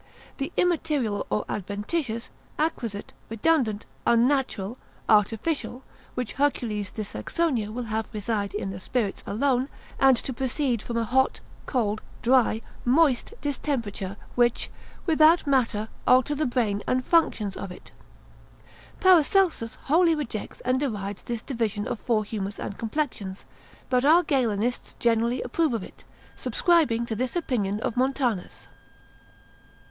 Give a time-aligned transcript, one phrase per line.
[0.37, 5.83] The immaterial or adventitious, acquisite, redundant, unnatural, artificial;
[6.15, 9.69] which Hercules de Saxonia will have reside in the spirits alone,
[9.99, 14.71] and to proceed from a hot, cold, dry, moist distemperature, which,
[15.05, 17.91] without matter, alter the brain and functions of it.
[18.99, 23.45] Paracelsus wholly rejects and derides this division of four humours and complexions,
[23.87, 26.03] but our Galenists generally approve of it,
[26.35, 28.67] subscribing to this opinion of Montanus.